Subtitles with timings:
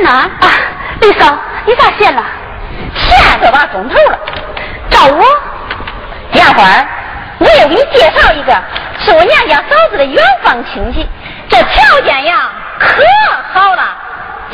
[0.00, 0.10] 来先生呢？
[0.10, 0.48] 啊，
[1.00, 2.24] 李嫂，你咋闲了？
[2.94, 4.18] 写个把钟头了。
[4.90, 5.24] 找我？
[6.32, 6.64] 杨花，
[7.38, 8.52] 我要给你介绍一个，
[8.98, 11.08] 是我娘家嫂子的远房亲戚，
[11.48, 13.02] 这条件呀可
[13.52, 13.96] 好了，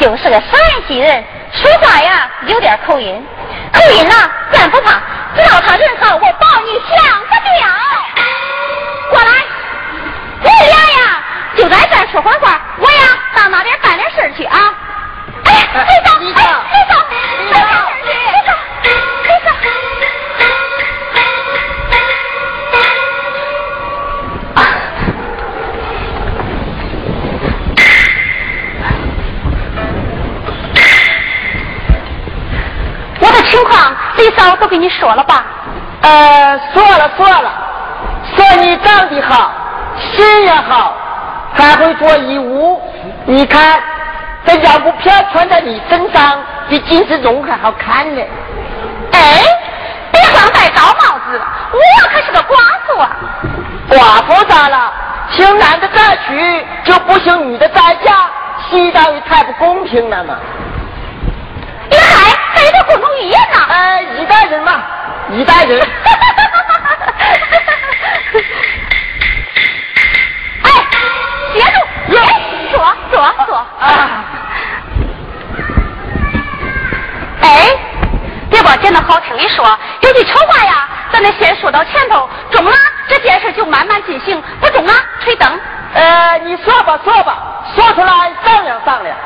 [0.01, 3.27] 就是个陕西人，说话呀有点口音。
[3.73, 4.15] 口音呐，
[4.53, 5.01] 咱不怕，
[5.37, 7.69] 只要他人好，我保你享不掉。
[9.11, 9.31] 过来，
[10.41, 11.23] 你俩呀
[11.57, 14.75] 就在这说会话，我呀到那边办点事去啊。
[34.59, 35.45] 都跟你说了吧？
[36.01, 37.53] 呃，说了说了，
[38.35, 39.53] 说你长得好，
[39.99, 40.95] 心也好，
[41.53, 42.81] 还会做衣物。
[43.27, 43.81] 你看
[44.47, 48.23] 这腰鼓片穿在你身上，比金丝绒还好看呢。
[49.13, 49.43] 哎，
[50.13, 51.41] 别光戴高帽子，
[51.73, 51.79] 我
[52.09, 52.57] 可是个寡
[52.87, 53.11] 妇啊。
[53.91, 54.93] 寡妇咋了？
[55.33, 58.31] 请男的再娶，就不行女的再嫁，
[58.69, 60.37] 西当于太不公平了嘛。
[61.91, 63.59] 你还背着共同语言呢？
[63.69, 64.83] 哎，一代人嘛，
[65.31, 65.81] 一代人。
[70.63, 70.71] 哎，
[71.53, 71.75] 别动！
[72.17, 72.25] 哎，
[73.11, 73.57] 坐坐坐。
[73.57, 74.25] 啊。
[77.43, 77.49] 哎，
[78.51, 82.73] 别把讲的好听的说，有句丑话呀，咱得先说到前头，中了
[83.09, 85.61] 这件事就慢慢进行，不中啊，吹灯。
[85.95, 87.39] 呃，你说吧说吧，
[87.75, 89.17] 说出来商量商量。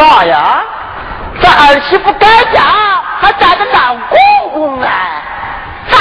[0.00, 0.62] 啥呀？
[1.42, 2.62] 这儿媳妇改嫁
[3.20, 4.18] 还带着当公
[4.52, 4.88] 公哎？
[5.90, 5.98] 咋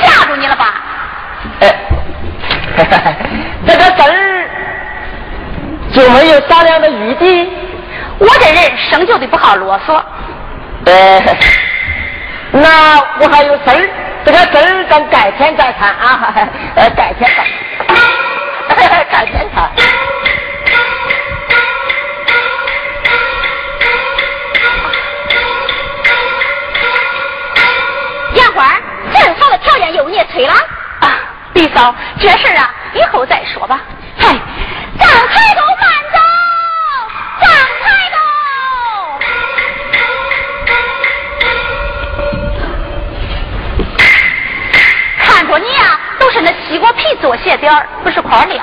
[0.00, 0.74] 吓住你了吧？
[1.60, 1.74] 哎，
[3.66, 4.50] 这个事儿
[5.92, 7.50] 就没有商量的余地。
[8.18, 10.00] 我这人生就的不好啰嗦。
[10.86, 11.36] 哎，
[12.52, 13.90] 那我还有事儿，
[14.24, 16.34] 这个事儿咱改天再谈啊！
[16.76, 17.44] 呃，改天谈，
[30.02, 30.52] 又你也催了
[31.00, 31.14] 啊，
[31.54, 33.80] 李嫂，这事儿啊，以后再说吧。
[34.18, 34.36] 嗨，
[34.98, 36.18] 张开头慢走，
[37.40, 38.16] 张开都。
[45.18, 48.60] 看着你呀，都是那西瓜皮做鞋底儿，不是块料。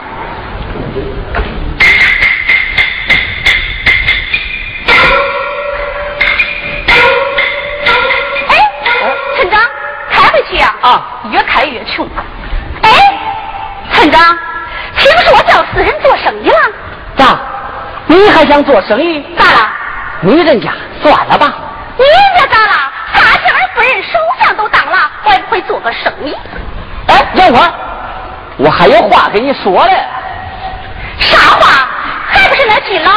[11.32, 12.08] 越开越穷。
[12.82, 12.90] 哎，
[13.94, 14.38] 村长，
[14.98, 16.58] 听说我叫私人做生意了？
[17.18, 17.40] 咋？
[18.08, 19.24] 你还想做生意？
[19.38, 19.72] 咋了？
[20.22, 20.72] 女人家
[21.02, 21.54] 算了吧。
[21.98, 22.92] 你人家咋了？
[23.14, 26.36] 发家而不认，首相都当了，会不会做个生意？
[27.08, 27.72] 哎，杨花，
[28.58, 29.94] 我还有话跟你说嘞。
[31.20, 31.88] 啥话？
[32.32, 33.12] 还不是那金老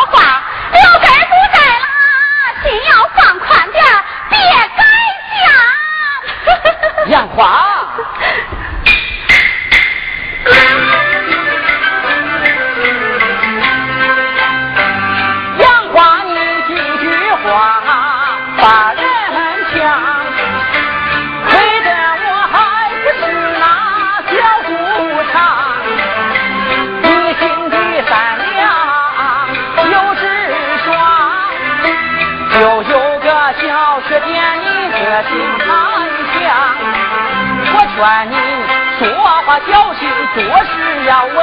[40.34, 41.41] 做事要稳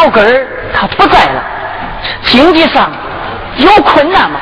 [0.00, 1.44] 老根儿他不在了，
[2.24, 2.90] 经济上
[3.58, 4.40] 有困难吗？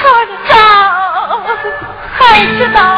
[0.00, 0.54] 团长
[2.16, 2.93] 还知道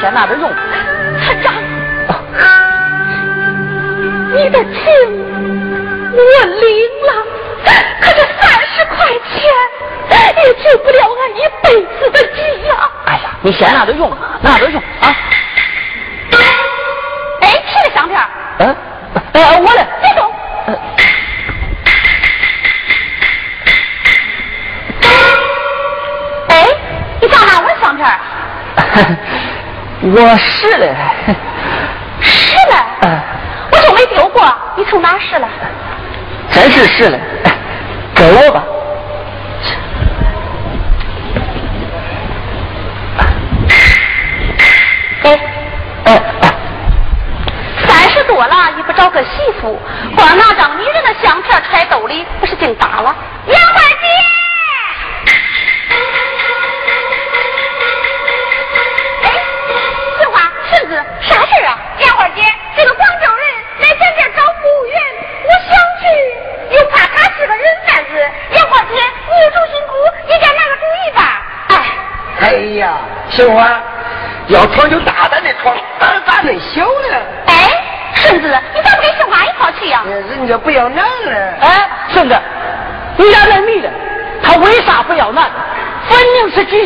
[0.00, 0.52] 先拿着用，
[1.24, 1.54] 村长，
[4.34, 4.72] 你的情
[6.12, 6.66] 我领
[7.06, 7.10] 了，
[8.00, 8.96] 可这三十块
[9.30, 9.32] 钱
[10.36, 11.66] 也救不了俺一辈
[11.98, 12.72] 子的急呀！
[13.06, 14.10] 哎呀，你先拿着用
[30.22, 30.94] 我是嘞，
[32.20, 32.76] 是嘞？
[33.02, 33.20] 嗯。
[33.72, 34.44] 我就没丢过，
[34.76, 35.46] 你从哪试嘞？
[36.52, 37.18] 真是拾的，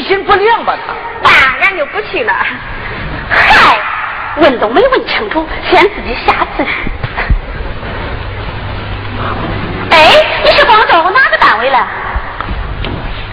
[0.08, 0.74] 心不良吧？
[0.86, 2.32] 他，那俺就不去了。
[3.30, 3.78] 嗨，
[4.36, 6.70] 问都没问清楚，先自己瞎自去。
[9.90, 9.98] 哎，
[10.42, 11.76] 你是广州哪个单位的？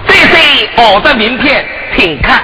[0.06, 1.66] 这是我的名片，
[1.96, 2.44] 请看。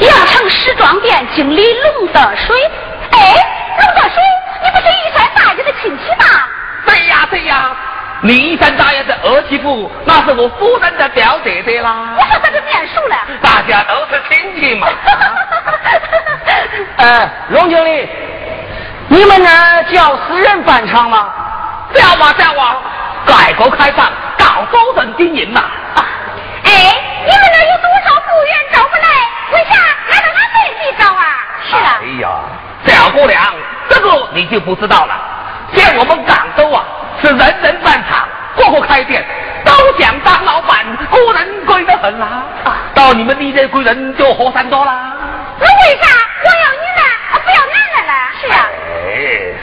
[0.00, 2.56] 阳城时装店经理龙德水。
[3.12, 3.18] 哎，
[3.78, 4.20] 龙德水，
[4.64, 6.24] 你不是玉山大爷的亲戚吗？
[6.86, 7.76] 对呀对呀，
[8.22, 9.13] 你玉山大爷的二
[9.54, 12.14] 媳妇，那是我夫人的表姐姐啦。
[12.16, 13.16] 我说他是面熟了。
[13.40, 14.88] 大家都是亲戚嘛。
[16.98, 18.08] 哎，龙经理，
[19.06, 21.32] 你们那叫私人办厂吗？
[21.94, 22.82] 叫啊叫啊，
[23.26, 25.62] 改革开放搞多人经营嘛。
[26.64, 26.72] 哎，
[27.24, 29.06] 你们那有多少服务员招不来？
[29.52, 29.78] 为啥
[30.10, 31.22] 还让俺们去招啊？
[31.70, 32.00] 是啊。
[32.02, 32.28] 哎呀，
[32.86, 33.40] 小姑娘，
[33.88, 35.14] 这个你就不知道了。
[35.76, 36.82] 像我们广州啊，
[37.22, 39.33] 是人人办厂，个个开店，都
[39.98, 42.44] 想当老板，个人贵得很啦。
[42.94, 45.12] 到你们这些贵人就和善多啦。
[45.58, 46.08] 那为啥
[46.42, 47.02] 我要女的，
[47.44, 48.12] 不要男的呢？
[48.40, 48.66] 是啊。
[49.06, 49.16] 哎，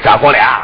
[0.03, 0.61] 小姑娘，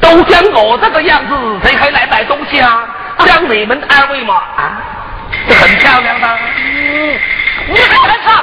[0.00, 2.88] 都像我这个样子，谁还来买东西啊？
[3.18, 4.82] 像你们二位嘛，啊，
[5.48, 6.28] 这很漂亮的。
[6.56, 7.18] 嗯，
[7.68, 8.42] 你还来唱啊？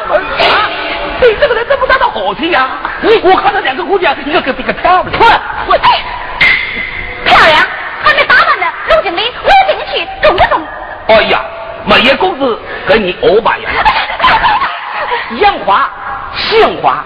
[1.19, 2.67] 你这个人怎么大到火气呀？
[3.01, 5.05] 你我看到两个姑娘，一个比一个漂亮。
[5.19, 5.25] 我
[5.67, 6.03] 我哎，
[7.25, 7.67] 漂亮，
[8.03, 8.65] 还没打扮呢。
[8.89, 10.65] 楼经理，我要跟你去，中不中？
[11.07, 11.41] 哎呀，
[11.85, 13.69] 每月工资给你五百元。
[15.39, 15.89] 杨花，
[16.61, 17.03] 杏花，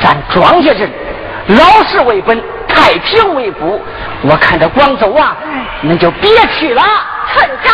[0.00, 0.88] 咱庄稼人，
[1.48, 3.82] 老实为本，太平为辅。
[4.22, 5.36] 我看这广州啊，
[5.80, 6.82] 那就别去了。
[7.34, 7.72] 村长。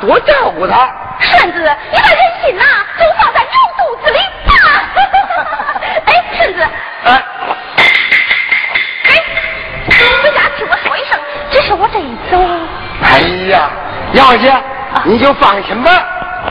[0.00, 0.90] 多照顾他。
[1.20, 1.58] 顺子，
[1.92, 2.64] 你把人心呐
[2.98, 4.52] 都放在牛肚子里吧。
[6.06, 6.62] 哎，顺子。
[7.04, 7.22] 哎。
[9.04, 9.10] 哎，
[10.22, 11.18] 回家听我说一声，
[11.50, 12.38] 这是我这一走。
[13.02, 13.70] 哎呀，
[14.12, 14.54] 杨姐，
[15.04, 15.90] 你就放心吧。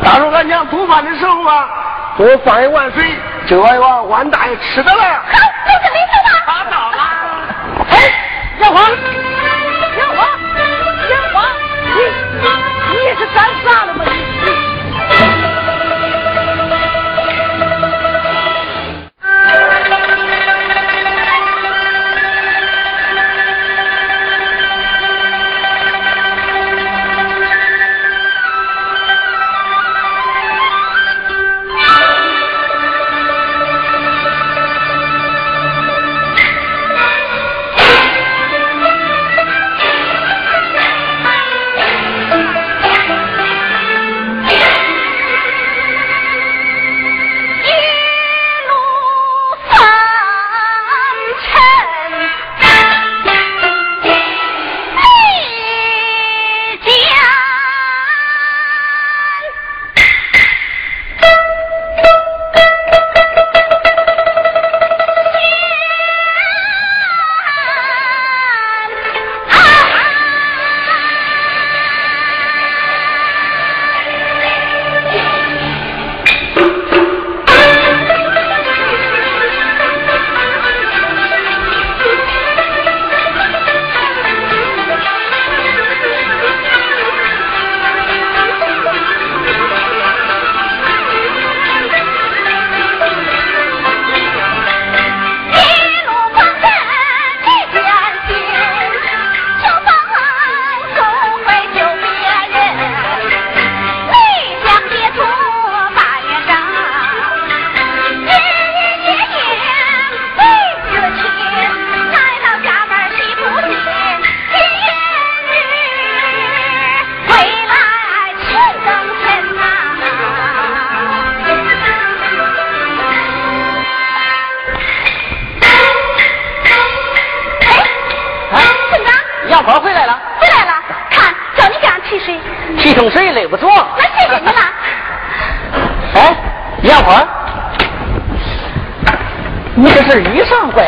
[0.03, 1.69] 到时候俺娘做饭的时候啊，
[2.17, 5.23] 多放一碗水，这碗碗碗大爷吃的了。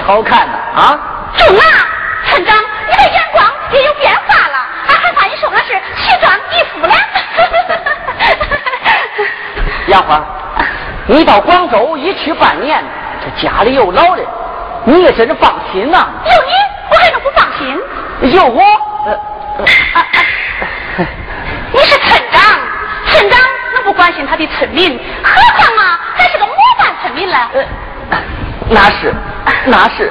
[0.09, 0.97] 好看的啊！
[1.37, 1.61] 中啊，
[2.25, 2.57] 村长，
[2.89, 4.65] 你的眼光也有变化了。
[4.87, 6.93] 俺还怕你说的是奇装异服呢。
[9.85, 10.19] 杨花，
[11.05, 12.83] 你到广州一去半年，
[13.23, 14.25] 这家里有老人，
[14.83, 16.07] 你也真是放心呐。
[16.25, 16.53] 有你，
[16.89, 17.79] 我还能不放心？
[18.35, 18.63] 有我，
[21.71, 22.41] 你是村长，
[23.05, 23.39] 村长
[23.75, 27.37] 能不关心他的村民，何况啊，还是个模范村民呢。
[28.71, 29.11] 那是，
[29.79, 30.08] 那是。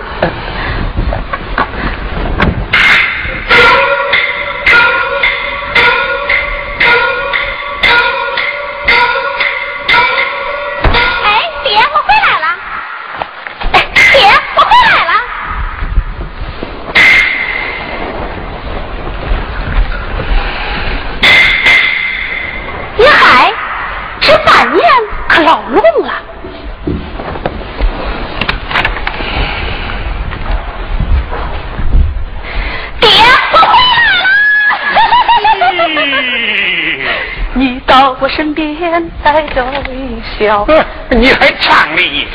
[41.10, 42.28] 你还唱呢？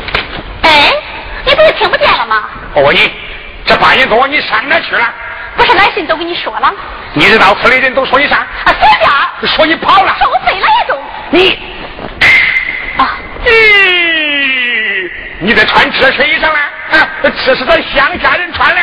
[0.64, 0.92] 哎，
[1.46, 2.44] 你不是听不见了吗？
[2.74, 3.10] 我问你，
[3.66, 5.14] 这半夜多你上哪去了？
[5.56, 6.74] 不是来信都跟你说了。
[7.14, 8.36] 你知道村里人都说你啥？
[8.38, 9.10] 啊，随便。
[9.56, 10.16] 说你跑了。
[10.20, 11.02] 收费了也中。
[11.30, 11.60] 你。
[13.46, 16.60] 咦，你在穿这身衣裳呢？
[16.92, 17.10] 啊，
[17.46, 18.82] 这是咱乡下人穿的。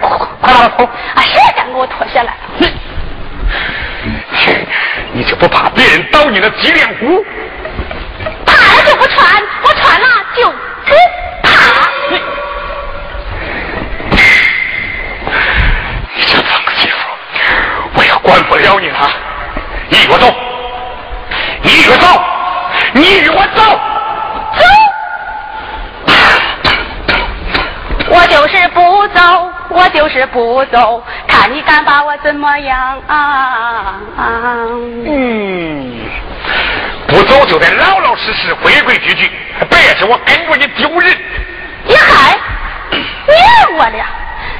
[0.00, 0.86] 快把它脱！
[0.86, 2.34] 啊，谁敢给我脱下来？
[4.30, 4.56] 你
[5.12, 7.24] 你就不怕别人捣你的脊梁骨？
[18.36, 19.10] 管不了你了。
[19.88, 20.26] 你与我走，
[21.62, 22.06] 你与我走。
[22.92, 23.62] 你与我走，
[24.52, 24.64] 走！
[28.08, 33.94] 我就是不走，我就是不走，看你敢把我怎么样啊！
[35.06, 35.98] 嗯，
[37.08, 39.30] 不走就得老老实实、规规矩矩，
[39.68, 41.16] 别是我跟着你丢人。
[41.84, 42.38] 你还，
[42.90, 43.02] 你
[43.76, 44.04] 我了，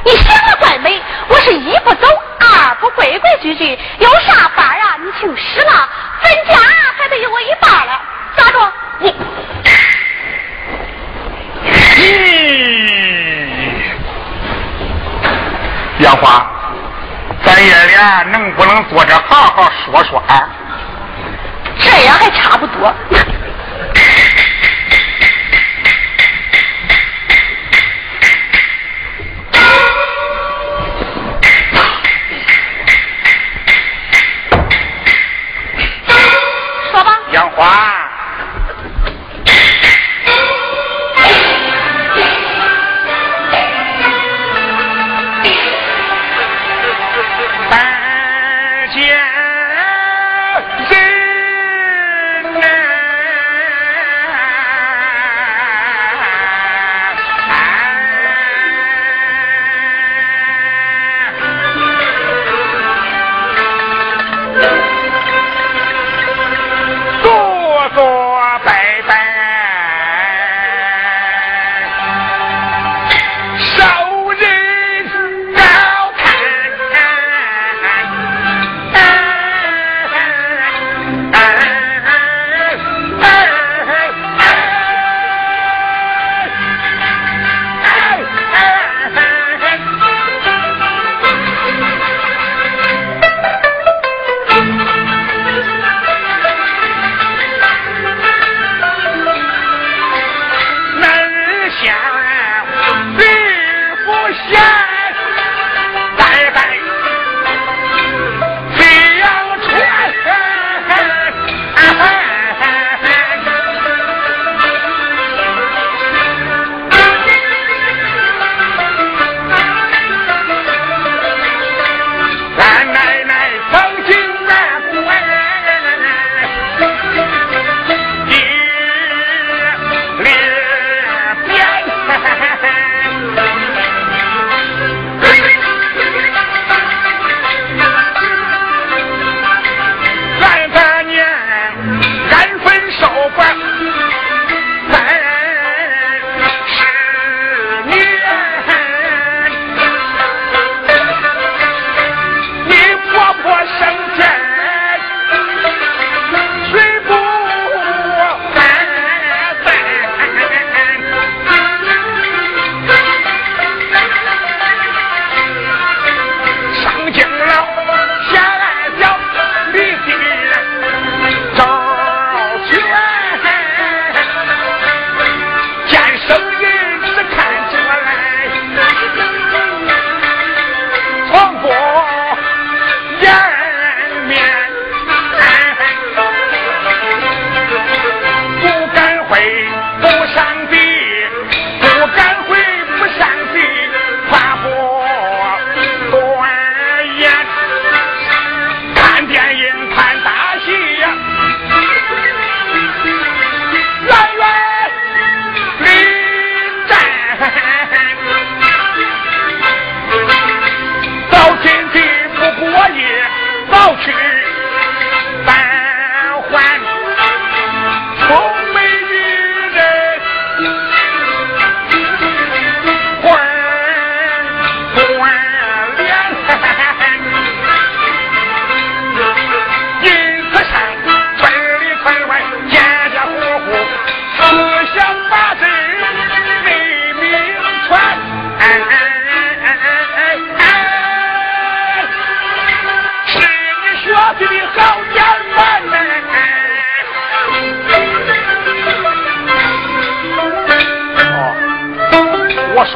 [0.04, 2.06] 你想的怪美，我是一不走，
[2.40, 2.88] 二不
[3.98, 4.96] 有啥法啊？
[5.04, 5.88] 你听使了，
[6.20, 6.54] 分家
[6.98, 8.00] 还得有我一半了。
[8.36, 8.72] 咋着？
[8.98, 9.14] 你，
[11.70, 12.02] 咦，
[16.00, 16.44] 杨花，
[17.44, 20.48] 咱爷俩能不能坐着好好说说啊？
[21.78, 22.92] 这样还差不多。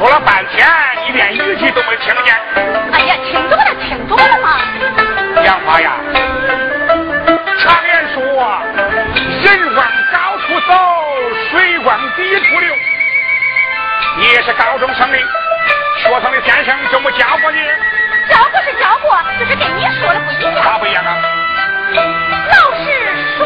[0.01, 0.67] 说了半天，
[1.05, 2.35] 你连一句都没听见。
[2.91, 4.57] 哎呀，听懂了，听懂了吗？
[5.43, 5.91] 杨花呀，
[7.59, 8.23] 常言说，
[9.43, 10.73] 人往高处走，
[11.51, 12.75] 水往低处流。
[14.17, 15.17] 你也是高中生的，
[15.99, 17.59] 学堂的先生怎么教过你？
[18.27, 20.63] 教过是教过，就是跟你说的不一样。
[20.63, 21.15] 咋不一样啊？
[21.93, 22.89] 老师
[23.37, 23.45] 说。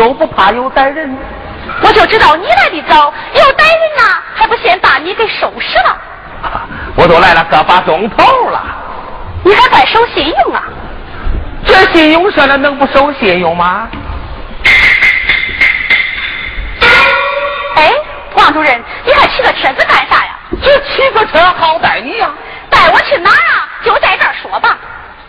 [0.00, 1.14] 就不怕有歹人？
[1.82, 5.98] 我就知道你来的早，有歹人呐，还不先把你给收拾了？
[6.96, 8.62] 我都来了个把钟头了，
[9.44, 10.62] 你还怪守信用啊？
[11.66, 13.90] 这信用社了，能不守信用吗？
[17.76, 17.92] 哎，
[18.36, 20.30] 王主任，你还骑个车子干啥呀？
[20.62, 22.30] 这骑个车好带你呀？
[22.70, 23.68] 带我去哪儿啊？
[23.84, 24.78] 就在这儿说吧。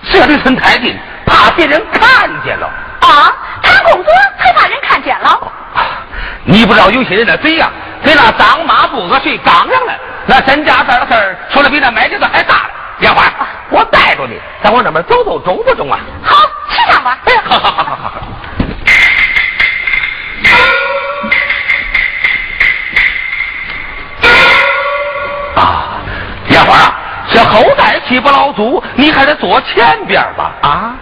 [0.10, 2.68] 这离村太近，怕别人看见了。
[3.02, 5.52] 啊，谈工作还怕人看见了？
[6.52, 7.72] 你不知道有些人的嘴呀，
[8.04, 9.94] 跟那当妈不恶水刚样了。
[10.26, 12.70] 那真家这的事儿，说的比那卖的还大了。
[13.00, 13.24] 莲花，
[13.70, 15.98] 我带着你，咱往那边走走，中不中啊？
[16.22, 16.36] 好，
[16.70, 17.18] 去上吧。
[17.24, 18.12] 哎好好好好好。
[25.56, 26.02] 啊，
[26.50, 27.00] 莲花啊，
[27.32, 30.52] 这后代气不老足，你还得坐前边吧？
[30.64, 30.96] 啊。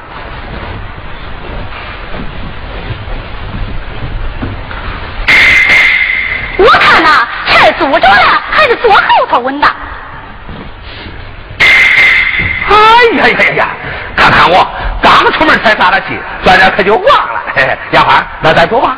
[16.80, 17.41] 可就忘了。
[17.91, 18.97] 杨花，那咱走吧。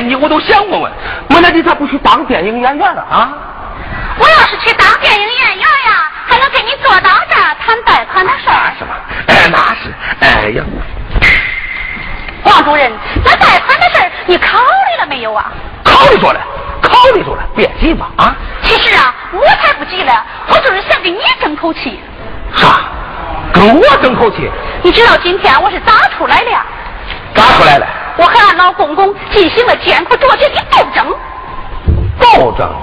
[0.00, 0.92] 你，我都想问问，
[1.30, 3.32] 我那你咋不去当电影演员了啊？
[4.18, 8.72] 我要是去当电影演员呀，还能跟你坐到这儿谈贷款的事儿？
[8.78, 9.00] 是吧？
[9.28, 9.92] 哎，那是。
[10.20, 10.64] 哎呀，
[12.44, 12.90] 王主任，
[13.24, 15.52] 那贷款的事儿你考虑了没有啊？
[15.84, 16.40] 考虑着了，
[16.82, 18.34] 考虑着了，别急嘛啊！
[18.62, 22.00] 其实啊，我才不急了，我就是想跟你争口气。
[22.54, 22.80] 啥？
[23.52, 24.50] 跟我争口气？
[24.82, 26.50] 你知道今天我是咋出来的？
[27.36, 27.86] 咋出来了？
[28.16, 31.06] 我和俺老公公进行了艰苦卓绝的斗争。
[32.18, 32.74] 斗争？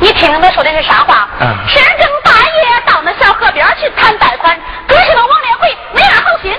[0.00, 1.28] 你听他说的是啥话？
[1.40, 1.48] 嗯。
[1.66, 6.54] 深更半夜到那小河边去谈贷款，可是个王连辉没安好心。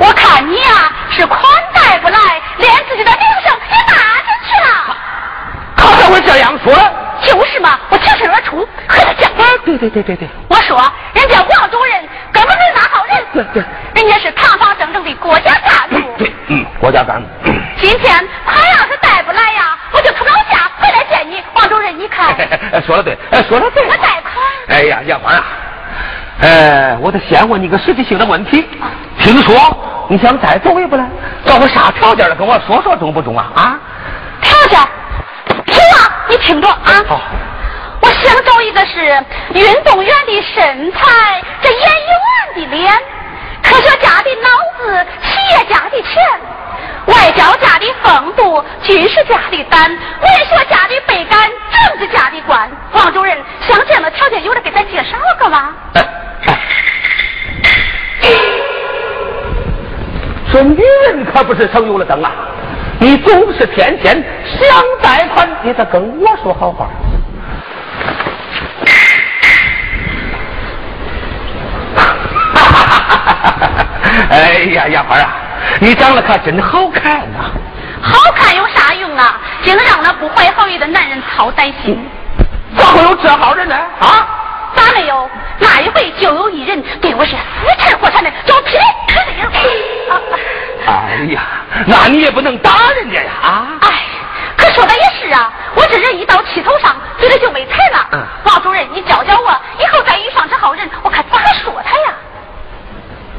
[0.00, 1.40] 我看你呀是款
[1.72, 2.18] 贷不来，
[2.56, 3.94] 连自己的名声也搭
[4.26, 4.96] 进去了。
[6.10, 6.74] 他咋会这样说？
[7.22, 9.30] 就是嘛，我挺身而出和他讲。
[9.64, 10.28] 对对对对对。
[10.48, 10.76] 我说
[11.12, 12.02] 人家王主任
[12.32, 13.24] 根本没那号人。
[13.32, 13.62] 对对，
[13.94, 15.96] 人家是堂堂正正的国家干部。
[16.18, 17.28] 对，嗯，国家干部。
[17.78, 22.34] 今天他要是带不来呀，我就从老家回来见你，王主任，你看。
[22.86, 23.86] 说的对，哎，说的对。
[23.86, 24.34] 我贷款。
[24.68, 25.44] 哎呀，杨花啊，
[26.42, 28.66] 哎，我得先问你个实际性的问题。
[29.18, 29.54] 听说
[30.08, 31.06] 你想再走一步来，
[31.44, 33.52] 找个啥条件的，跟我说说中不中啊？
[33.54, 33.78] 啊？
[34.40, 34.80] 条件？
[35.66, 37.04] 听啊，你听着啊。
[37.08, 37.20] 好。
[38.02, 42.92] 我想找一个是运动员的身材，这演员的脸，
[43.62, 44.48] 科学家的脑
[44.78, 46.16] 子，企业家的钱，
[47.06, 49.98] 外交家的风度，军事家的胆，文
[50.48, 52.70] 学家的背感，政治家的官。
[52.92, 53.36] 王主任，
[53.68, 55.74] 像这样的条件，有人给咱介绍个吗？
[60.52, 62.32] 这女人可不是省油的灯啊！
[63.02, 64.60] 你总是天天想
[65.00, 66.86] 贷款，你得跟我说好话。
[74.30, 75.32] 哎呀，杨花啊，
[75.80, 77.50] 你长得可真好看呐！
[78.02, 79.40] 好看有啥用啊？
[79.62, 81.98] 竟让那不怀好意的男人操担心。
[82.76, 83.74] 咋会有这号人呢？
[84.00, 84.28] 啊？
[84.76, 85.26] 咋没有？
[85.58, 87.38] 那一回就有一人对我是死
[87.78, 88.76] 缠活缠的，叫劈劈
[89.48, 89.58] 的。
[90.86, 91.42] 哎呀，
[91.86, 93.30] 那你也不能打人家呀！
[93.42, 93.66] 啊？
[93.82, 93.88] 哎，
[94.56, 98.06] 可说的也是啊，我这人一到气头上，嘴里就没财了。
[98.12, 98.22] 嗯。
[98.44, 102.14] 王主任，你教教我，以后再遇上这号人，我看咋说他呀？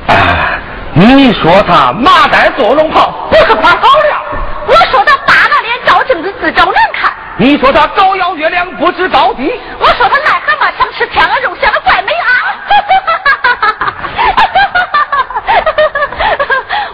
[0.08, 0.60] 哎，
[0.94, 4.22] 你说他麻袋坐龙袍，不是夸好了？
[4.68, 7.12] 我说他耷拉脸照镜子自找难看。
[7.38, 9.52] 你说他高腰月亮不知高低？
[9.80, 12.28] 我说他癞蛤蟆想吃天鹅肉，显得怪美啊！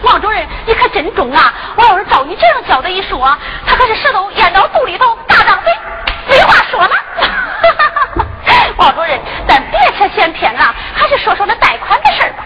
[0.02, 1.54] 王主任，你可真中啊！
[1.76, 3.34] 我要是照你这样教的一说，
[3.66, 5.72] 他可是舌头咽到肚里头，大张嘴，
[6.28, 6.90] 没话说了。
[8.76, 9.18] 王主任，
[9.48, 12.44] 咱别扯闲篇了，还是说说那贷款的事儿吧。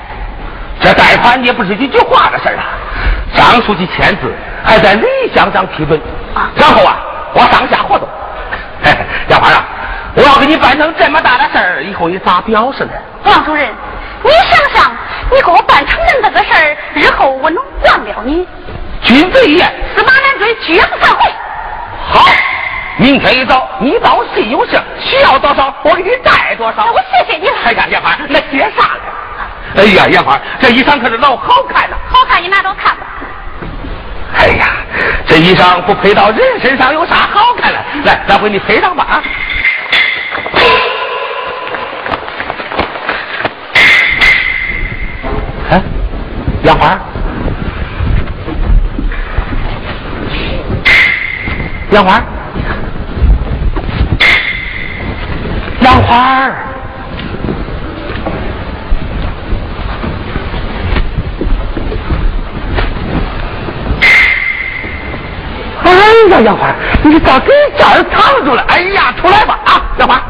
[0.80, 2.62] 这贷款也不是一句话的事儿啊！
[3.34, 4.32] 张书记签字，
[4.64, 5.04] 还在李
[5.34, 6.00] 乡长批准，
[6.54, 7.00] 然后啊，
[7.34, 8.08] 我上下活动。
[9.26, 9.64] 杨花啊，
[10.14, 12.92] 我要给你办成这么大的事儿，以后你咋表示呢？
[13.24, 13.66] 王主任，
[14.22, 14.92] 你想想，
[15.30, 18.46] 你给我办成那个事儿，日后我能忘了你？
[19.02, 21.30] 君子一言，驷马难追，绝不反悔。
[22.08, 22.20] 好，
[22.98, 26.92] 明天一早你到信用社，需要多少，我给你带多少。
[26.92, 27.54] 我谢谢你了。
[27.64, 29.02] 哎呀，杨花，那谢啥呢？
[29.76, 31.96] 哎呀，杨花，这衣裳可是老好看了。
[32.10, 33.06] 好看，你拿着看吧。
[34.36, 34.66] 哎呀，
[35.26, 37.78] 这衣裳不配到人身上，有啥好看的？
[38.04, 39.22] 来，咱回你配上吧啊！
[46.64, 46.96] 杨花，
[51.90, 52.22] 杨花，
[55.80, 56.50] 杨花。
[65.84, 65.90] 哎
[66.30, 66.72] 呀，杨花，
[67.02, 68.62] 你咋给这儿藏住了？
[68.68, 70.22] 哎呀，出来吧啊，杨花，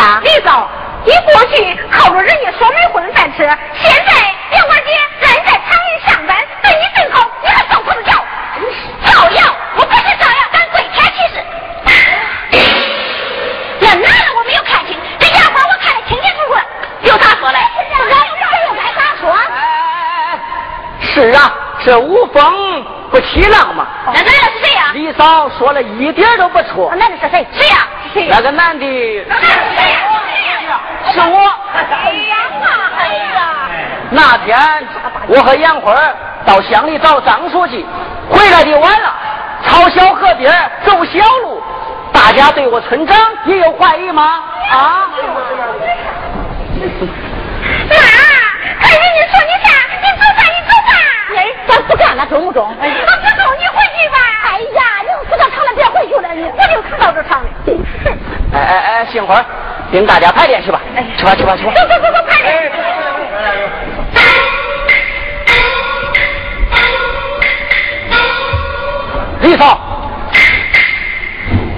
[0.00, 0.66] 是啊，李嫂，
[1.04, 3.38] 你过去靠着人家说媒混饭吃，
[3.74, 4.12] 现在
[4.56, 4.86] 杨花姐
[5.20, 8.12] 让你在厂里上班，对你真好，你还受不了教？
[9.04, 9.54] 造谣！
[9.76, 11.44] 我不是造谣，咱跪天起誓。
[13.80, 16.62] 那男的我没有看清，这丫鬟我看得清清楚楚的，
[17.02, 17.58] 有啥说嘞？
[17.86, 19.36] 这又该咋说？
[21.02, 21.52] 是啊，
[21.84, 23.86] 这无风不起浪嘛。
[24.06, 24.92] 那男的是谁呀？
[24.94, 26.94] 李嫂说了一点都不错。
[26.94, 27.46] 男的是谁？
[27.52, 27.86] 谁呀？
[28.12, 28.84] 谁那个男的
[29.28, 29.89] 那男的
[31.20, 31.36] 是我。
[31.72, 32.66] 哎呀妈！
[32.98, 33.00] 哎
[33.34, 33.68] 呀！
[34.10, 34.58] 那天
[35.28, 35.94] 我和杨花
[36.44, 37.84] 到乡里找张书记，
[38.30, 39.14] 回来的晚了，
[39.66, 40.52] 朝小河边
[40.84, 41.62] 走小路，
[42.12, 44.42] 大家对我村长也有怀疑吗？
[44.70, 45.06] 啊？
[47.90, 47.96] 妈，
[48.80, 49.68] 看人家说你啥，
[50.00, 50.90] 你走吧，你走吧。
[51.36, 51.38] 哎，
[51.68, 52.66] 咱不干了，中不中？
[52.66, 52.88] 我不中，
[53.58, 54.16] 你回去吧。
[54.44, 57.48] 哎呀，你死到厂了，别回去了，你我就看到这场的。
[58.52, 59.44] 哎哎哎，杏花，
[59.92, 60.80] 领大家排练去吧。
[61.16, 61.72] 去吧去吧去吧。
[61.74, 62.70] 走走走走，快点。
[69.42, 69.80] 李嫂，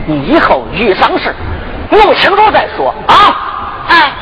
[0.04, 1.34] 你以后遇上事，
[1.90, 3.14] 弄清楚再说啊！
[3.88, 4.12] 哎。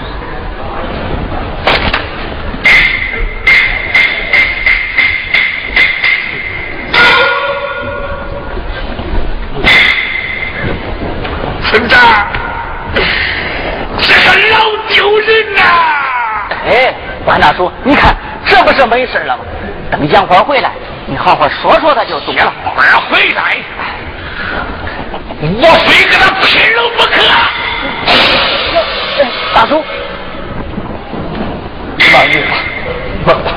[11.70, 11.98] 村长，
[13.98, 14.58] 这个老
[15.54, 15.62] 呐、
[16.66, 16.94] 哎，
[17.24, 18.16] 关大叔，你看
[18.46, 19.44] 这不是没事了吗？
[19.90, 20.70] 等杨花回来，
[21.06, 22.52] 你好好说说他就懂了。
[22.64, 23.56] 花回来，
[25.42, 27.12] 我非跟他拼了不可。
[29.52, 29.82] 大叔，
[32.12, 32.52] 慢点吧，
[33.26, 33.48] 慢吧。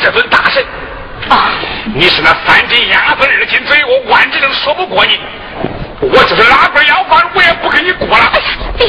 [0.00, 0.64] 这尊大神。
[1.28, 1.52] 啊，
[1.94, 5.20] 你是那三斤鸭子二斤嘴，我万只能说不过你。
[6.00, 8.32] 我就是拉棍要饭，我也不跟你过了。
[8.32, 8.46] 哎呀
[8.78, 8.86] 爹，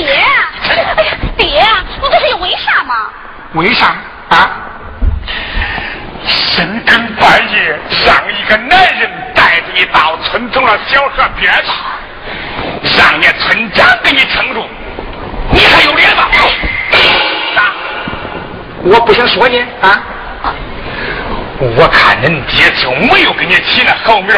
[0.97, 1.61] 哎呀，爹，
[2.01, 3.09] 你这是又为啥嘛？
[3.53, 3.93] 为啥
[4.29, 4.49] 啊？
[6.25, 11.75] 深更半夜，让一个男人带着你到村头的小河边上，
[12.97, 14.65] 让你村长给你撑住。
[15.51, 16.29] 你还有脸吗？
[17.53, 17.73] 啥？
[18.83, 20.01] 我不想说你啊。
[21.63, 24.35] 我看恁爹就没有给你起那好名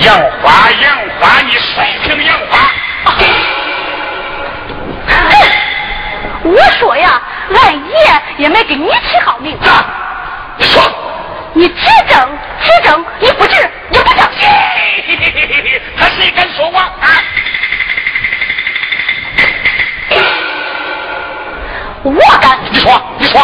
[0.00, 2.72] 杨花，杨花，你水平杨花。
[6.42, 7.20] 我说呀，
[7.54, 9.58] 俺爷也没给你起好名。
[10.56, 10.82] 你说。
[11.56, 11.74] 你指
[12.08, 12.18] 正，
[12.64, 14.28] 指正，你不指，你不正。
[15.96, 17.22] 他谁敢说我啊？
[22.02, 22.58] 我敢。
[22.72, 23.40] 你说，你说。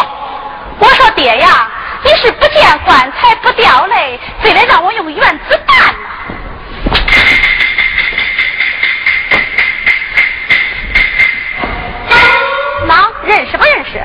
[0.79, 1.69] 我说爹呀，
[2.03, 6.09] 你是不见棺材不掉泪，非得让我用原子弹呐？
[12.87, 14.03] 妈，认识不认识？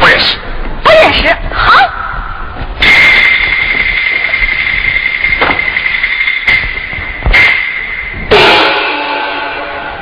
[0.00, 0.36] 不认识。
[0.82, 1.28] 不认识。
[1.54, 1.88] 好。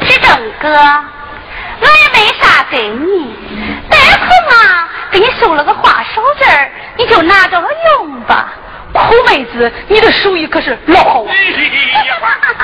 [0.01, 0.69] 志正哥，
[1.81, 3.37] 我也没啥给你，
[4.21, 8.53] 但从啊给你收了个花手绢你就拿着了用吧。
[8.93, 11.31] 苦妹子，你的手艺可是老好啊！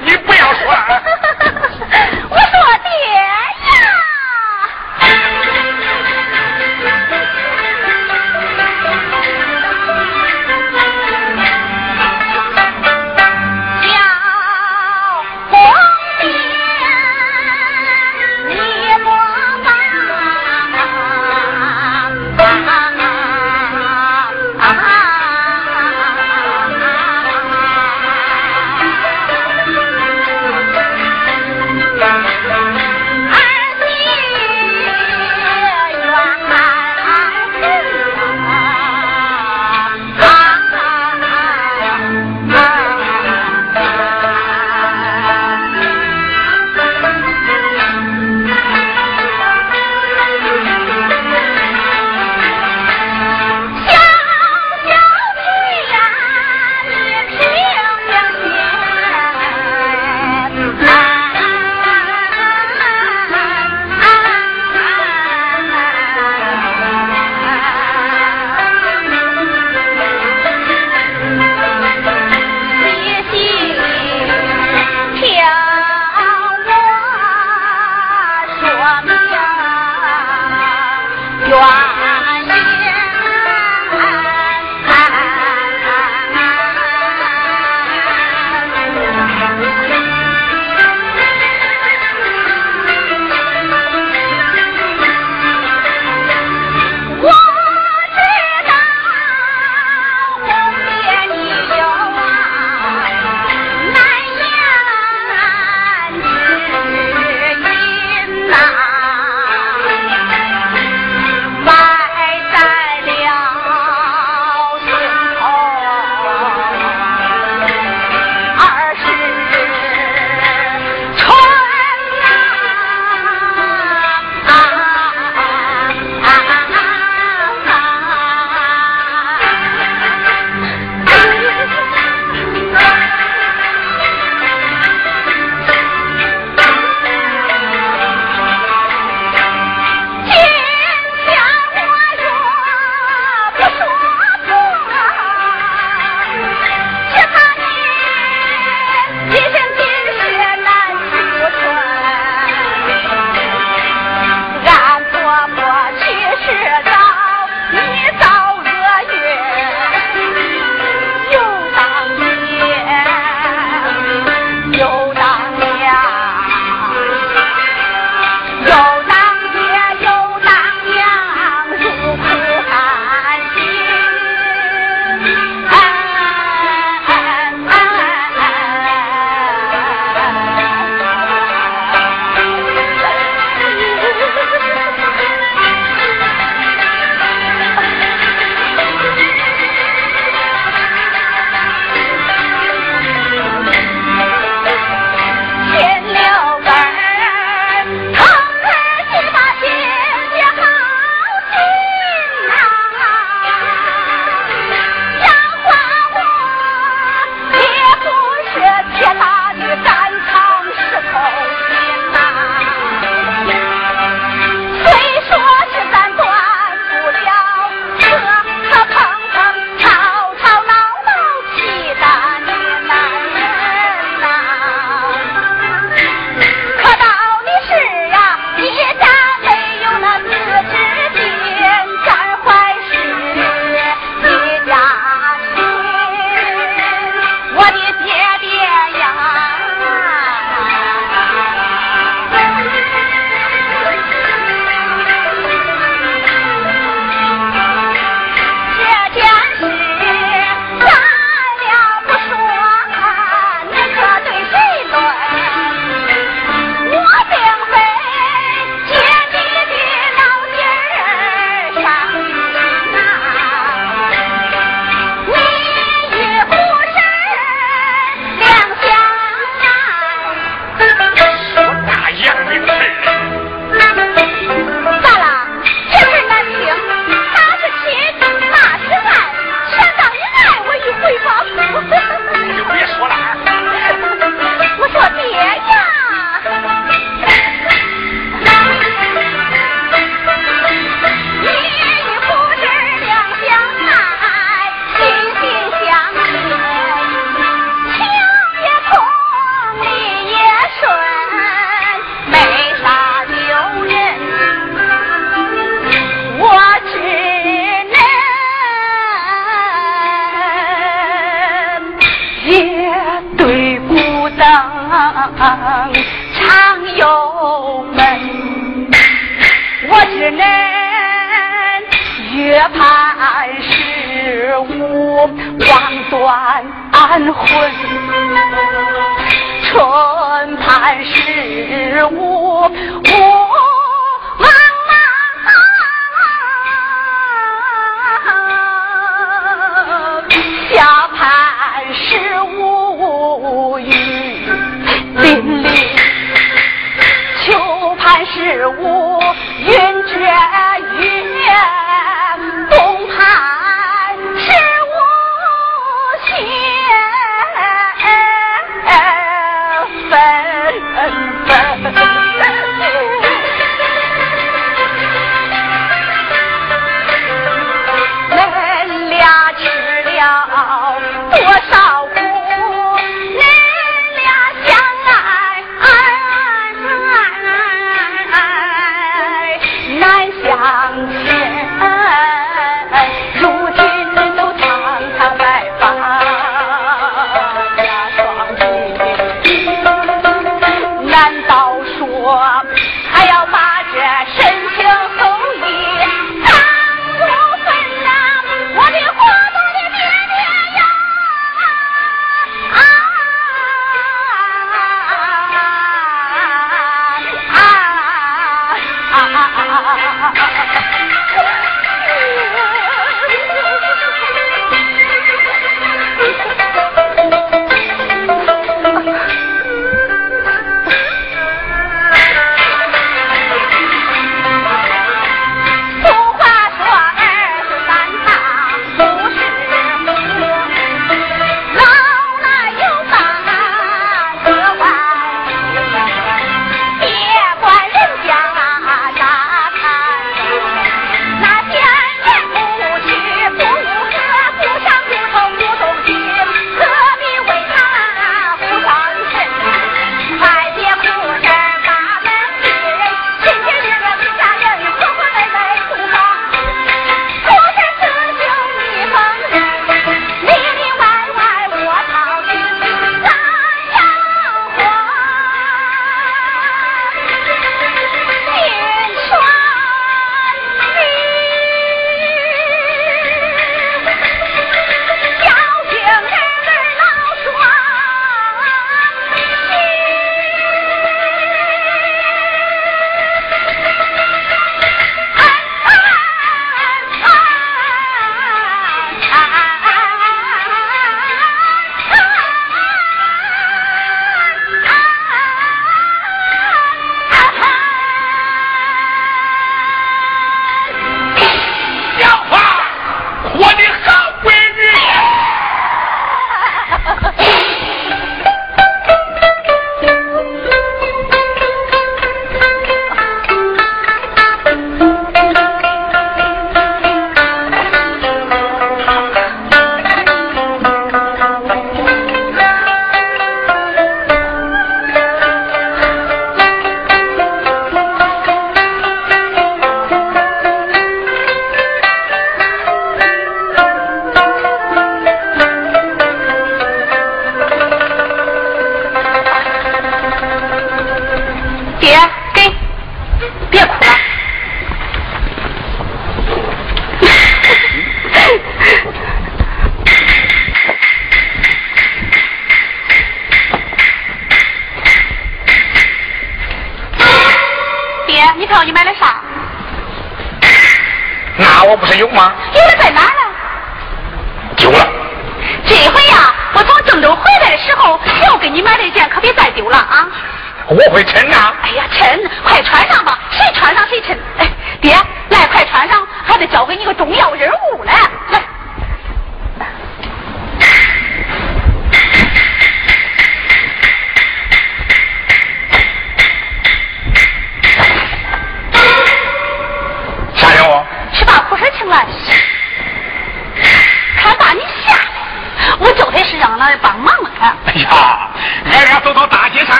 [0.00, 1.02] 你不要说了。
[2.28, 3.30] 我说爹呀。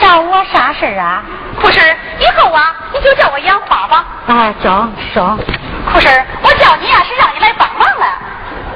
[0.00, 1.22] 找我啥事啊？
[1.60, 1.80] 可是
[2.18, 4.04] 以后啊，你就叫我杨花吧。
[4.26, 5.38] 啊，中中。
[5.92, 6.08] 可是
[6.42, 8.18] 我叫你呀，是让你来帮忙啊。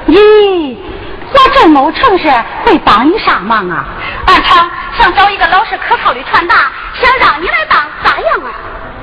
[0.07, 0.75] 咦，
[1.33, 2.29] 我郑某成是
[2.65, 3.85] 会帮你啥忙啊？
[4.27, 6.55] 俺厂想找一个老实可靠的传达，
[6.93, 8.49] 想让你来当，咋样啊？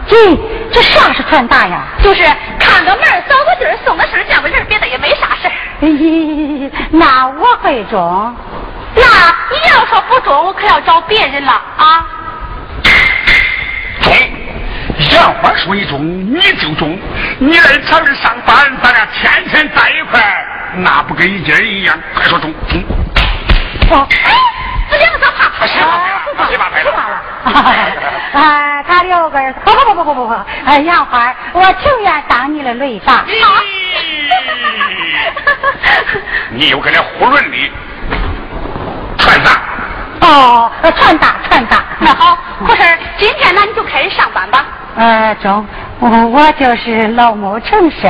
[0.08, 0.38] 咦，
[0.72, 1.82] 这啥是传达呀？
[2.02, 2.24] 就是
[2.58, 5.50] 看个门扫个地送个信见个人别的也没啥事
[5.82, 8.36] 咦，那我会中。
[8.94, 9.02] 那
[9.50, 12.06] 你要说不中，我可要找别人了啊。
[15.18, 16.96] 杨花说一中，你就中。
[17.40, 20.20] 你来厂里上班，咱俩天天在一块
[20.76, 21.98] 那不跟一家人一样？
[22.14, 22.80] 快说中中。
[23.90, 24.32] 哦，哎，
[24.90, 25.66] 这两个咋怕？
[25.66, 25.80] 谁
[26.56, 26.90] 怕谁了？
[27.44, 28.40] 谁怕谁了？
[28.40, 30.34] 啊，他六个人，不不不不不不不，
[30.66, 33.24] 哎，杨花，我情愿当你的雷达。
[36.50, 37.70] 你有个那囫囵的
[39.18, 39.50] 传达？
[40.20, 41.82] 哦，传达传达。
[41.98, 42.82] 那好，可是
[43.18, 44.64] 今天呢，你就开始上班吧。
[44.98, 45.64] 呃，中，
[46.00, 48.08] 我我就是老某城市。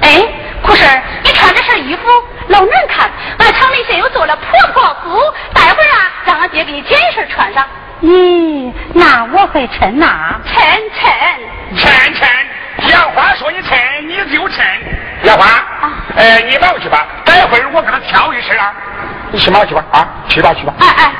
[0.00, 0.26] 哎，
[0.64, 0.82] 可是
[1.22, 2.00] 你穿这身衣服
[2.48, 5.20] 老难看，俺厂里现又做了婆婆服，
[5.52, 7.62] 待会儿啊，让俺爹给你捡一身穿上。
[8.00, 10.40] 咦，那我会衬呐？
[10.46, 10.56] 衬
[10.94, 11.12] 衬
[11.76, 12.28] 衬衬，
[12.88, 13.78] 杨花说你衬，
[14.08, 14.64] 你就衬。
[15.24, 15.44] 杨花，
[16.16, 18.72] 哎，你忙去吧，待会儿我给他挑一身啊。
[19.30, 20.72] 你去忙去吧，啊，去吧去吧。
[20.80, 21.12] 哎哎。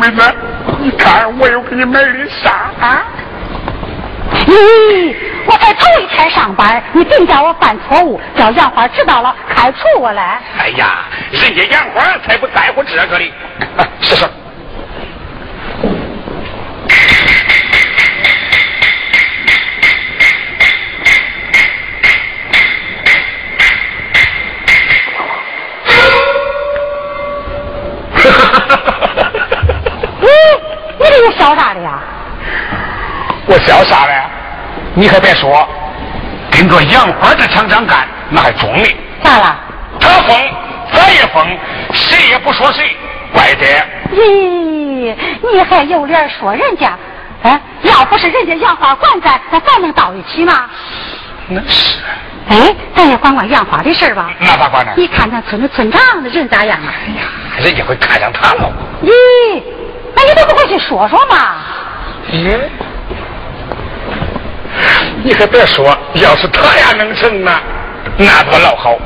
[0.00, 0.34] 妹子，
[0.80, 3.04] 你看我又给你买的啥啊？
[4.46, 5.14] 咦，
[5.46, 10.40] 我才头一天上班，你别叫我犯错误，叫杨花知道了开除我来。
[10.58, 13.30] 哎呀，人家杨花才不在乎这个哩。
[14.00, 14.24] 是是。
[33.46, 34.22] 我笑啥嘞？
[34.94, 35.68] 你可别说，
[36.50, 38.84] 跟着杨花在厂长干，那还中呢。
[39.22, 39.56] 咋了？
[40.00, 40.36] 他疯，
[40.92, 41.58] 咱也疯，
[41.92, 42.96] 谁也不说谁，
[43.32, 43.66] 怪得。
[44.12, 45.14] 咦，
[45.52, 46.96] 你还有脸说人家？
[47.42, 50.68] 哎，要不是人家杨花管咱，那咱能到一起吗？
[51.48, 51.98] 那是。
[52.48, 54.30] 哎，咱也管管杨花的事吧。
[54.40, 54.92] 那咋管呢？
[54.96, 56.92] 你看咱村的村长那人咋样啊？
[57.06, 57.26] 哎呀，
[57.64, 58.72] 人家会看上他了。
[59.04, 59.62] 咦，
[60.14, 61.56] 那你都不会去说说嘛？
[62.32, 62.70] 嗯，
[65.24, 67.50] 你可别说，要是他呀能成呢，
[68.16, 68.96] 那多老好。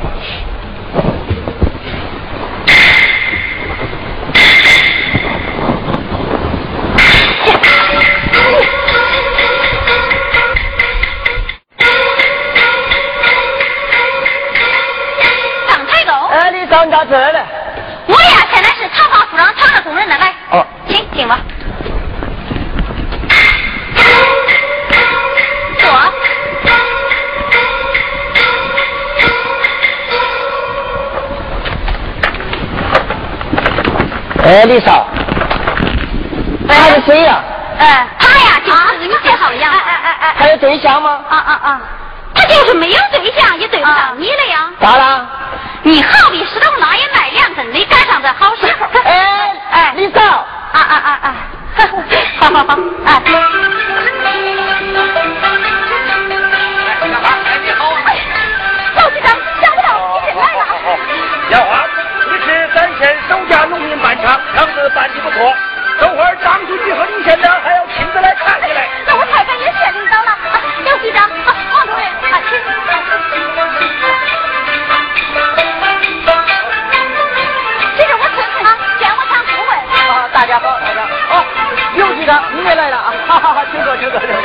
[15.67, 16.27] 上台喽！
[16.31, 17.45] 哎，你上到这儿来。
[18.07, 20.34] 我呀，现在是厂房副厂厂的工人呢，来。
[20.55, 20.65] 哦。
[20.87, 21.39] 请进吧。
[25.77, 25.91] 坐。
[34.43, 35.07] 哎，李嫂，
[36.67, 37.43] 他是谁呀？
[37.79, 39.79] 哎，他呀，就是给你介绍的杨花。
[39.79, 41.19] 哎哎哎他有对象吗？
[41.29, 41.81] 啊啊啊！
[42.33, 44.69] 他就是没有对象，也对不上你了呀。
[44.79, 45.25] 咋了？
[45.81, 48.87] 你好比石头拉也卖粮食，没赶上这好时候。
[49.03, 51.35] 哎哎，李少，啊啊啊啊！
[52.39, 53.21] 好好好，哎。
[57.11, 57.11] 你
[57.73, 57.83] 好。
[58.95, 59.27] 老局长，
[59.59, 59.87] 想不到
[60.21, 60.63] 你人来了。
[61.49, 61.83] 杨花，
[62.25, 65.53] 你是咱县首家农民办厂，厂子办的不错。
[65.99, 68.89] 等会儿张书记和李县长还要亲自来看你嘞。
[69.05, 70.31] 那我太感谢县领导了。
[70.31, 72.55] 啊，杨局长，啊，王主任，啊，请。
[80.35, 81.45] 大家好大家好。
[81.95, 84.35] 刘局长你也来了啊好好好请坐请坐请坐。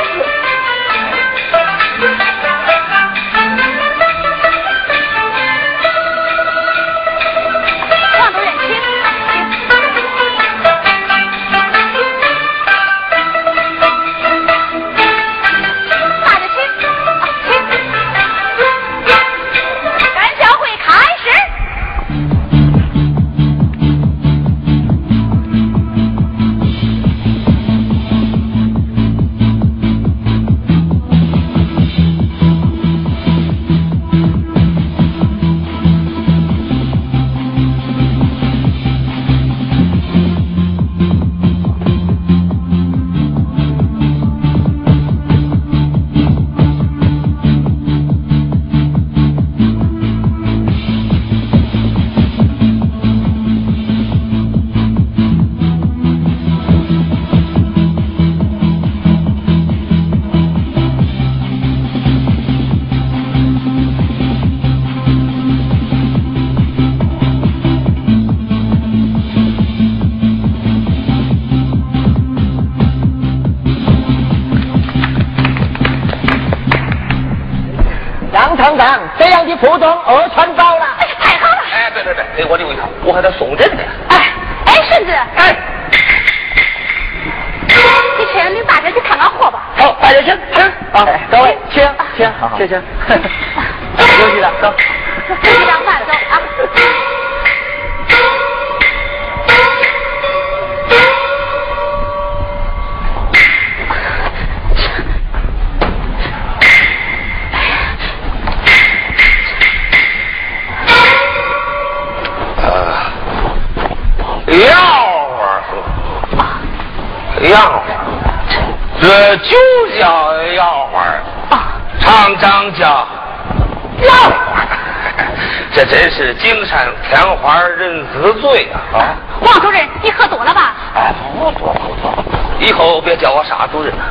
[126.31, 128.79] 是锦上添花人自醉啊！
[128.97, 130.73] 啊，王主任，你喝多了吧？
[130.95, 132.23] 哎，不多不多，
[132.59, 134.03] 以后别叫我啥主任了，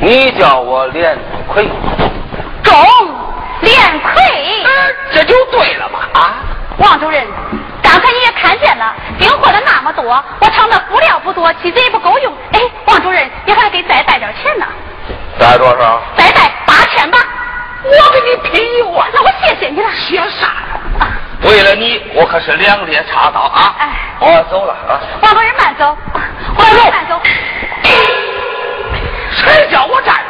[0.00, 1.18] 你叫我连
[1.48, 1.68] 魁。
[2.62, 2.74] 中
[3.62, 4.12] 连魁，
[5.12, 5.98] 这就对了嘛！
[6.20, 6.34] 啊，
[6.78, 7.26] 王主任，
[7.82, 12.32] 刚才你也看见了，订货的那么多，我厂的布料不多，其实也不够用。
[12.52, 14.66] 哎，王主任，你还给再带点钱呢，
[15.36, 16.00] 带多少？
[16.16, 17.18] 再带八千吧。
[17.82, 19.06] 我给你批油啊！
[19.12, 19.88] 那我谢谢你了。
[19.92, 21.08] 谢啥呀？
[21.42, 22.02] 为了你，
[22.66, 23.76] 两肋插刀啊！
[23.78, 23.88] 哎
[24.18, 24.98] 我走了啊！
[25.22, 25.96] 王主任慢走，
[26.58, 26.68] 慢
[27.08, 27.20] 走。
[29.30, 30.22] 谁叫我站住？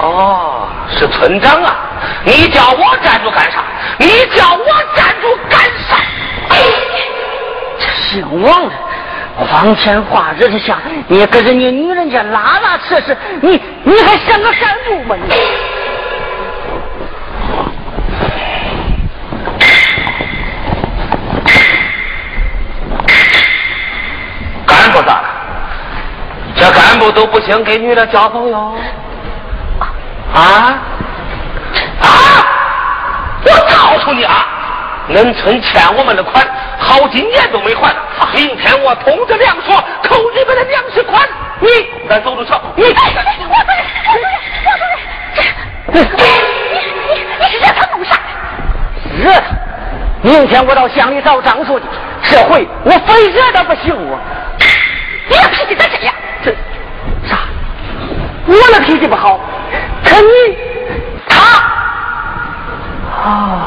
[0.00, 1.76] 哦，是村长啊！
[2.24, 3.62] 你叫我站住干啥？
[3.98, 4.64] 你叫我
[4.96, 5.96] 站住干啥？
[8.08, 8.74] 姓王的，
[9.50, 15.34] 光天化日之下，你跟人家女人家拉拉扯扯，你你还像个干部吗你？
[24.66, 25.28] 干部咋了？
[26.56, 28.74] 这干部都不行给女的交朋友
[30.34, 30.80] 啊
[32.00, 32.08] 啊！
[33.44, 34.46] 我告诉你啊，
[35.08, 36.44] 恁村欠我们的款
[36.78, 37.94] 好几年都没还，
[38.34, 41.28] 明天我通知梁所扣你们的粮食款。
[41.60, 41.68] 你
[42.08, 42.90] 咱走着瞧，你你
[45.92, 46.00] 你
[47.38, 48.18] 你是惹他弄啥？
[49.22, 49.44] 惹他！
[50.22, 51.86] 明天我到乡里找张书记，
[52.22, 54.18] 这回我非惹他不行我。
[58.94, 59.40] 脾气不好，
[60.04, 60.56] 可你
[61.26, 61.36] 他
[63.28, 63.63] 啊，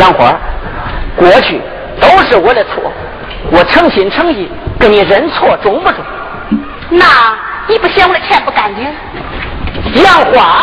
[0.00, 0.34] 杨花
[1.16, 1.60] 过去
[2.00, 2.90] 都是我的错。
[3.52, 5.98] 我诚心诚意跟你认错中不中？
[6.90, 7.04] 那
[7.68, 8.84] 你不嫌我的钱不干净？
[10.02, 10.60] 杨花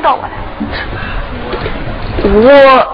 [0.00, 0.32] 绕过来，
[2.24, 2.87] 我。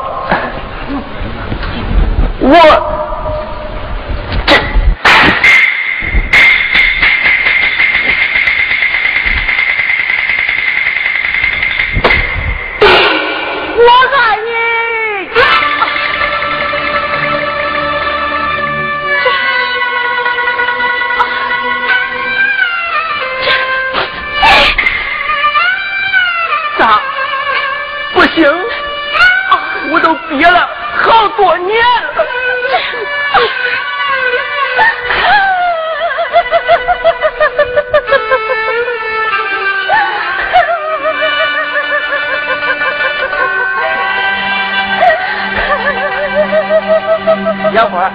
[47.73, 48.11] 小花，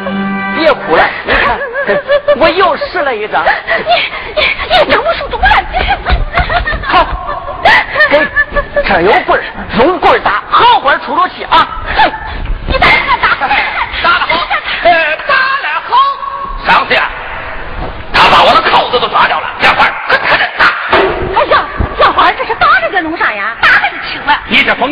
[0.58, 1.60] 别哭了，你看，
[2.38, 3.44] 我又试了一张。
[3.46, 3.91] 你
[4.36, 4.41] 你
[4.72, 5.48] 你张不出多了。
[6.84, 7.06] 好，
[8.10, 8.26] 给
[8.88, 9.44] 这有棍儿，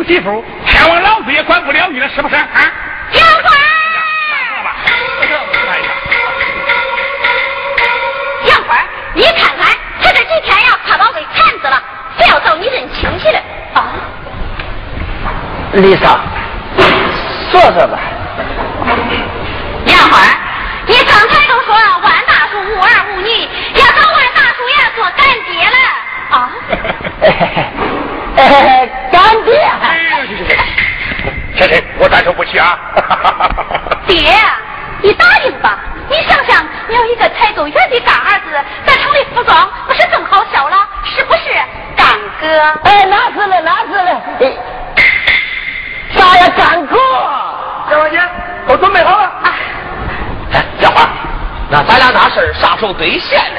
[0.08, 2.48] 媳妇，天王老子也管不了你了，是不是啊？
[8.46, 8.78] 杨花。
[9.14, 11.84] 你看看，他这几天呀，快把我给馋死了，
[12.18, 13.38] 非要找你认亲戚了
[13.74, 13.84] 啊！
[15.74, 16.22] 丽莎，
[34.08, 34.34] 爹，
[35.02, 35.80] 你答应吧。
[36.10, 38.46] 你想想，你有一个才走远的干儿子，
[38.86, 40.78] 在厂里服装，不是更好笑了？
[41.04, 41.54] 是不是，
[41.96, 42.08] 干
[42.40, 42.48] 哥？
[42.84, 44.22] 哎，哪是了，哪是了？
[46.12, 46.96] 啥呀，干哥？
[47.90, 48.20] 小王姐，
[48.68, 49.32] 我准备好了。
[49.44, 51.10] 哎，小花，
[51.70, 53.50] 那咱俩那事啥时候兑现了呀？
[53.50, 53.56] 现在。
[53.56, 53.57] 现在。